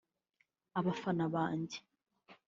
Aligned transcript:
“abafana 0.79 1.25
banjye 1.33 1.79